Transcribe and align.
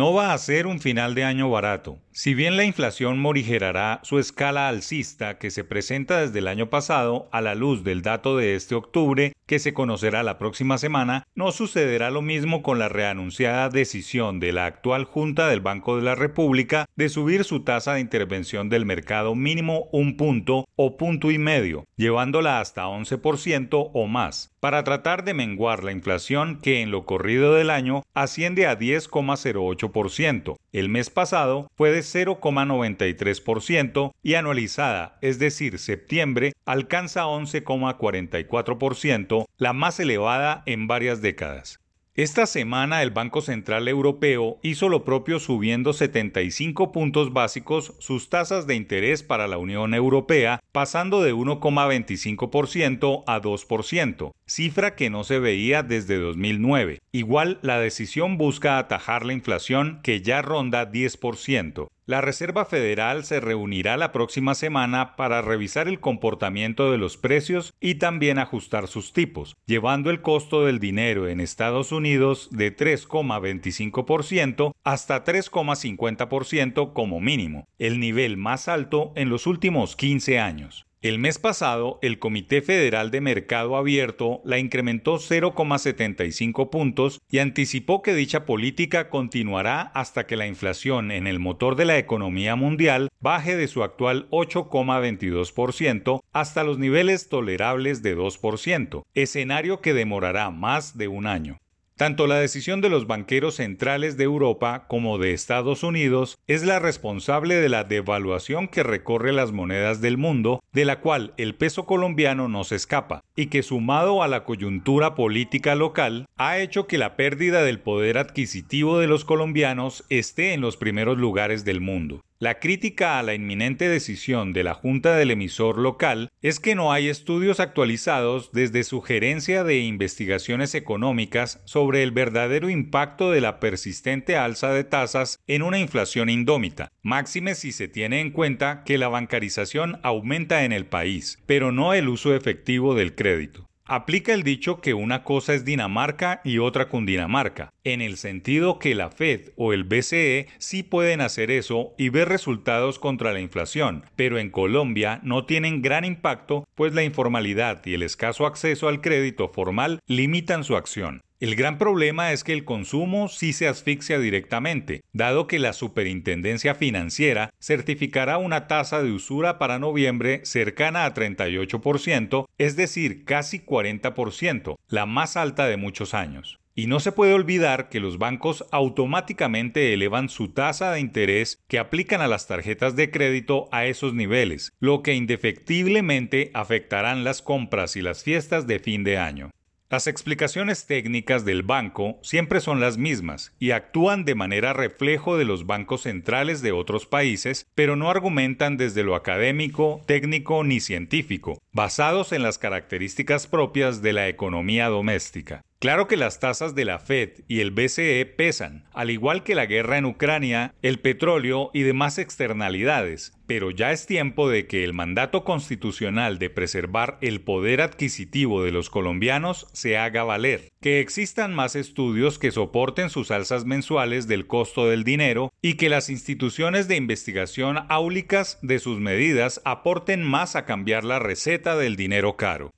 No 0.00 0.14
va 0.14 0.32
a 0.32 0.38
ser 0.38 0.66
un 0.66 0.80
final 0.80 1.14
de 1.14 1.24
año 1.24 1.50
barato. 1.50 1.98
Si 2.10 2.32
bien 2.32 2.56
la 2.56 2.64
inflación 2.64 3.18
morigerará 3.18 4.00
su 4.02 4.18
escala 4.18 4.66
alcista 4.66 5.36
que 5.36 5.50
se 5.50 5.62
presenta 5.62 6.22
desde 6.22 6.38
el 6.38 6.48
año 6.48 6.70
pasado 6.70 7.28
a 7.32 7.42
la 7.42 7.54
luz 7.54 7.84
del 7.84 8.00
dato 8.00 8.38
de 8.38 8.54
este 8.54 8.74
octubre, 8.74 9.34
que 9.50 9.58
se 9.58 9.74
conocerá 9.74 10.22
la 10.22 10.38
próxima 10.38 10.78
semana, 10.78 11.26
no 11.34 11.50
sucederá 11.50 12.12
lo 12.12 12.22
mismo 12.22 12.62
con 12.62 12.78
la 12.78 12.88
reanunciada 12.88 13.68
decisión 13.68 14.38
de 14.38 14.52
la 14.52 14.64
actual 14.64 15.02
Junta 15.02 15.48
del 15.48 15.60
Banco 15.60 15.96
de 15.96 16.02
la 16.02 16.14
República 16.14 16.86
de 16.94 17.08
subir 17.08 17.42
su 17.42 17.64
tasa 17.64 17.94
de 17.94 18.00
intervención 18.00 18.68
del 18.68 18.86
mercado 18.86 19.34
mínimo 19.34 19.88
un 19.90 20.16
punto 20.16 20.68
o 20.76 20.96
punto 20.96 21.32
y 21.32 21.38
medio, 21.38 21.84
llevándola 21.96 22.60
hasta 22.60 22.86
11% 22.86 23.90
o 23.92 24.06
más, 24.06 24.54
para 24.60 24.84
tratar 24.84 25.24
de 25.24 25.34
menguar 25.34 25.82
la 25.82 25.90
inflación 25.90 26.60
que 26.62 26.80
en 26.80 26.92
lo 26.92 27.04
corrido 27.04 27.54
del 27.54 27.70
año 27.70 28.04
asciende 28.14 28.68
a 28.68 28.78
10,08%. 28.78 30.54
El 30.72 30.88
mes 30.88 31.10
pasado 31.10 31.66
fue 31.74 31.90
de 31.90 32.02
0,93% 32.02 34.12
y 34.22 34.34
anualizada, 34.34 35.18
es 35.22 35.40
decir, 35.40 35.80
septiembre, 35.80 36.52
alcanza 36.64 37.24
11,44% 37.24 39.39
la 39.56 39.72
más 39.72 40.00
elevada 40.00 40.62
en 40.66 40.86
varias 40.86 41.22
décadas. 41.22 41.80
Esta 42.16 42.44
semana 42.46 43.02
el 43.02 43.12
Banco 43.12 43.40
Central 43.40 43.86
Europeo 43.88 44.58
hizo 44.62 44.88
lo 44.88 45.04
propio 45.04 45.38
subiendo 45.38 45.92
75 45.92 46.90
puntos 46.90 47.32
básicos 47.32 47.94
sus 48.00 48.28
tasas 48.28 48.66
de 48.66 48.74
interés 48.74 49.22
para 49.22 49.46
la 49.46 49.58
Unión 49.58 49.94
Europea, 49.94 50.60
pasando 50.72 51.22
de 51.22 51.32
1,25% 51.32 53.22
a 53.26 53.40
2%, 53.40 54.32
cifra 54.44 54.96
que 54.96 55.08
no 55.08 55.22
se 55.22 55.38
veía 55.38 55.84
desde 55.84 56.18
2009. 56.18 56.98
Igual, 57.12 57.58
la 57.62 57.78
decisión 57.78 58.36
busca 58.38 58.78
atajar 58.78 59.24
la 59.24 59.32
inflación 59.32 60.00
que 60.02 60.20
ya 60.20 60.42
ronda 60.42 60.90
10%. 60.90 61.88
La 62.10 62.20
Reserva 62.20 62.64
Federal 62.64 63.22
se 63.22 63.38
reunirá 63.38 63.96
la 63.96 64.10
próxima 64.10 64.56
semana 64.56 65.14
para 65.14 65.42
revisar 65.42 65.86
el 65.86 66.00
comportamiento 66.00 66.90
de 66.90 66.98
los 66.98 67.16
precios 67.16 67.72
y 67.78 67.94
también 68.00 68.40
ajustar 68.40 68.88
sus 68.88 69.12
tipos, 69.12 69.56
llevando 69.64 70.10
el 70.10 70.20
costo 70.20 70.64
del 70.64 70.80
dinero 70.80 71.28
en 71.28 71.38
Estados 71.38 71.92
Unidos 71.92 72.48
de 72.50 72.76
3,25% 72.76 74.72
hasta 74.82 75.22
3,50% 75.22 76.92
como 76.94 77.20
mínimo, 77.20 77.68
el 77.78 78.00
nivel 78.00 78.36
más 78.36 78.66
alto 78.66 79.12
en 79.14 79.28
los 79.28 79.46
últimos 79.46 79.94
15 79.94 80.40
años. 80.40 80.89
El 81.02 81.18
mes 81.18 81.38
pasado, 81.38 81.98
el 82.02 82.18
Comité 82.18 82.60
Federal 82.60 83.10
de 83.10 83.22
Mercado 83.22 83.78
Abierto 83.78 84.42
la 84.44 84.58
incrementó 84.58 85.14
0,75 85.14 86.68
puntos 86.68 87.22
y 87.30 87.38
anticipó 87.38 88.02
que 88.02 88.12
dicha 88.12 88.44
política 88.44 89.08
continuará 89.08 89.80
hasta 89.94 90.26
que 90.26 90.36
la 90.36 90.46
inflación 90.46 91.10
en 91.10 91.26
el 91.26 91.38
motor 91.38 91.76
de 91.76 91.86
la 91.86 91.96
economía 91.96 92.54
mundial 92.54 93.08
baje 93.18 93.56
de 93.56 93.66
su 93.66 93.82
actual 93.82 94.28
8,22% 94.28 96.20
hasta 96.34 96.64
los 96.64 96.78
niveles 96.78 97.30
tolerables 97.30 98.02
de 98.02 98.14
2%, 98.14 99.04
escenario 99.14 99.80
que 99.80 99.94
demorará 99.94 100.50
más 100.50 100.98
de 100.98 101.08
un 101.08 101.26
año. 101.26 101.60
Tanto 102.00 102.26
la 102.26 102.38
decisión 102.40 102.80
de 102.80 102.88
los 102.88 103.06
banqueros 103.06 103.56
centrales 103.56 104.16
de 104.16 104.24
Europa 104.24 104.86
como 104.88 105.18
de 105.18 105.34
Estados 105.34 105.82
Unidos 105.82 106.38
es 106.46 106.64
la 106.64 106.78
responsable 106.78 107.56
de 107.56 107.68
la 107.68 107.84
devaluación 107.84 108.68
que 108.68 108.82
recorre 108.82 109.34
las 109.34 109.52
monedas 109.52 110.00
del 110.00 110.16
mundo, 110.16 110.60
de 110.72 110.86
la 110.86 111.00
cual 111.00 111.34
el 111.36 111.54
peso 111.54 111.84
colombiano 111.84 112.48
no 112.48 112.64
se 112.64 112.76
escapa, 112.76 113.20
y 113.36 113.48
que 113.48 113.62
sumado 113.62 114.22
a 114.22 114.28
la 114.28 114.44
coyuntura 114.44 115.14
política 115.14 115.74
local, 115.74 116.24
ha 116.38 116.58
hecho 116.58 116.86
que 116.86 116.96
la 116.96 117.16
pérdida 117.16 117.62
del 117.64 117.80
poder 117.80 118.16
adquisitivo 118.16 118.98
de 118.98 119.06
los 119.06 119.26
colombianos 119.26 120.06
esté 120.08 120.54
en 120.54 120.62
los 120.62 120.78
primeros 120.78 121.18
lugares 121.18 121.66
del 121.66 121.82
mundo. 121.82 122.22
La 122.42 122.58
crítica 122.58 123.18
a 123.18 123.22
la 123.22 123.34
inminente 123.34 123.86
decisión 123.86 124.54
de 124.54 124.64
la 124.64 124.72
Junta 124.72 125.14
del 125.14 125.30
emisor 125.30 125.76
local 125.76 126.30
es 126.40 126.58
que 126.58 126.74
no 126.74 126.90
hay 126.90 127.08
estudios 127.08 127.60
actualizados 127.60 128.50
desde 128.52 128.82
su 128.82 129.02
gerencia 129.02 129.62
de 129.62 129.80
investigaciones 129.80 130.74
económicas 130.74 131.60
sobre 131.66 132.02
el 132.02 132.12
verdadero 132.12 132.70
impacto 132.70 133.30
de 133.30 133.42
la 133.42 133.60
persistente 133.60 134.38
alza 134.38 134.72
de 134.72 134.84
tasas 134.84 135.38
en 135.48 135.60
una 135.60 135.80
inflación 135.80 136.30
indómita, 136.30 136.88
máxime 137.02 137.54
si 137.54 137.72
se 137.72 137.88
tiene 137.88 138.22
en 138.22 138.30
cuenta 138.30 138.84
que 138.84 138.96
la 138.96 139.08
bancarización 139.08 140.00
aumenta 140.02 140.64
en 140.64 140.72
el 140.72 140.86
país, 140.86 141.42
pero 141.44 141.72
no 141.72 141.92
el 141.92 142.08
uso 142.08 142.34
efectivo 142.34 142.94
del 142.94 143.14
crédito 143.14 143.69
aplica 143.90 144.32
el 144.32 144.44
dicho 144.44 144.80
que 144.80 144.94
una 144.94 145.24
cosa 145.24 145.52
es 145.52 145.64
Dinamarca 145.64 146.40
y 146.44 146.58
otra 146.58 146.88
Cundinamarca, 146.88 147.70
en 147.82 148.00
el 148.00 148.18
sentido 148.18 148.78
que 148.78 148.94
la 148.94 149.10
Fed 149.10 149.50
o 149.56 149.72
el 149.72 149.82
BCE 149.82 150.46
sí 150.58 150.84
pueden 150.84 151.20
hacer 151.20 151.50
eso 151.50 151.92
y 151.98 152.08
ver 152.08 152.28
resultados 152.28 153.00
contra 153.00 153.32
la 153.32 153.40
inflación, 153.40 154.04
pero 154.14 154.38
en 154.38 154.50
Colombia 154.50 155.18
no 155.24 155.44
tienen 155.44 155.82
gran 155.82 156.04
impacto 156.04 156.68
pues 156.76 156.94
la 156.94 157.02
informalidad 157.02 157.84
y 157.84 157.94
el 157.94 158.04
escaso 158.04 158.46
acceso 158.46 158.86
al 158.86 159.00
crédito 159.00 159.48
formal 159.48 159.98
limitan 160.06 160.62
su 160.62 160.76
acción. 160.76 161.22
El 161.40 161.56
gran 161.56 161.78
problema 161.78 162.32
es 162.32 162.44
que 162.44 162.52
el 162.52 162.66
consumo 162.66 163.28
sí 163.28 163.54
se 163.54 163.66
asfixia 163.66 164.18
directamente, 164.18 165.00
dado 165.14 165.46
que 165.46 165.58
la 165.58 165.72
Superintendencia 165.72 166.74
Financiera 166.74 167.48
certificará 167.58 168.36
una 168.36 168.66
tasa 168.68 169.02
de 169.02 169.10
usura 169.10 169.58
para 169.58 169.78
noviembre 169.78 170.42
cercana 170.44 171.06
a 171.06 171.14
38%, 171.14 172.44
es 172.58 172.76
decir, 172.76 173.24
casi 173.24 173.58
40%, 173.58 174.76
la 174.90 175.06
más 175.06 175.38
alta 175.38 175.66
de 175.66 175.78
muchos 175.78 176.12
años. 176.12 176.58
Y 176.74 176.88
no 176.88 177.00
se 177.00 177.10
puede 177.10 177.32
olvidar 177.32 177.88
que 177.88 178.00
los 178.00 178.18
bancos 178.18 178.66
automáticamente 178.70 179.94
elevan 179.94 180.28
su 180.28 180.48
tasa 180.48 180.92
de 180.92 181.00
interés 181.00 181.58
que 181.68 181.78
aplican 181.78 182.20
a 182.20 182.28
las 182.28 182.48
tarjetas 182.48 182.96
de 182.96 183.10
crédito 183.10 183.70
a 183.72 183.86
esos 183.86 184.12
niveles, 184.12 184.74
lo 184.78 185.02
que 185.02 185.14
indefectiblemente 185.14 186.50
afectarán 186.52 187.24
las 187.24 187.40
compras 187.40 187.96
y 187.96 188.02
las 188.02 188.24
fiestas 188.24 188.66
de 188.66 188.78
fin 188.78 189.04
de 189.04 189.16
año. 189.16 189.50
Las 189.90 190.06
explicaciones 190.06 190.86
técnicas 190.86 191.44
del 191.44 191.64
banco 191.64 192.20
siempre 192.22 192.60
son 192.60 192.78
las 192.78 192.96
mismas 192.96 193.56
y 193.58 193.72
actúan 193.72 194.24
de 194.24 194.36
manera 194.36 194.72
reflejo 194.72 195.36
de 195.36 195.44
los 195.44 195.66
bancos 195.66 196.02
centrales 196.02 196.62
de 196.62 196.70
otros 196.70 197.06
países, 197.06 197.66
pero 197.74 197.96
no 197.96 198.08
argumentan 198.08 198.76
desde 198.76 199.02
lo 199.02 199.16
académico, 199.16 200.00
técnico 200.06 200.62
ni 200.62 200.78
científico, 200.78 201.60
basados 201.72 202.30
en 202.30 202.44
las 202.44 202.56
características 202.56 203.48
propias 203.48 204.00
de 204.00 204.12
la 204.12 204.28
economía 204.28 204.86
doméstica. 204.86 205.64
Claro 205.80 206.08
que 206.08 206.18
las 206.18 206.40
tasas 206.40 206.74
de 206.74 206.84
la 206.84 206.98
Fed 206.98 207.40
y 207.48 207.60
el 207.60 207.70
BCE 207.70 208.26
pesan, 208.26 208.84
al 208.92 209.08
igual 209.08 209.44
que 209.44 209.54
la 209.54 209.64
guerra 209.64 209.96
en 209.96 210.04
Ucrania, 210.04 210.74
el 210.82 211.00
petróleo 211.00 211.70
y 211.72 211.84
demás 211.84 212.18
externalidades, 212.18 213.32
pero 213.46 213.70
ya 213.70 213.90
es 213.90 214.04
tiempo 214.04 214.50
de 214.50 214.66
que 214.66 214.84
el 214.84 214.92
mandato 214.92 215.42
constitucional 215.42 216.38
de 216.38 216.50
preservar 216.50 217.16
el 217.22 217.40
poder 217.40 217.80
adquisitivo 217.80 218.62
de 218.62 218.72
los 218.72 218.90
colombianos 218.90 219.68
se 219.72 219.96
haga 219.96 220.22
valer, 220.22 220.68
que 220.82 221.00
existan 221.00 221.54
más 221.54 221.74
estudios 221.74 222.38
que 222.38 222.50
soporten 222.50 223.08
sus 223.08 223.30
alzas 223.30 223.64
mensuales 223.64 224.28
del 224.28 224.46
costo 224.46 224.86
del 224.86 225.02
dinero 225.02 225.50
y 225.62 225.78
que 225.78 225.88
las 225.88 226.10
instituciones 226.10 226.88
de 226.88 226.96
investigación 226.96 227.78
áulicas 227.88 228.58
de 228.60 228.80
sus 228.80 229.00
medidas 229.00 229.62
aporten 229.64 230.24
más 230.24 230.56
a 230.56 230.66
cambiar 230.66 231.04
la 231.04 231.20
receta 231.20 231.74
del 231.74 231.96
dinero 231.96 232.36
caro. 232.36 232.70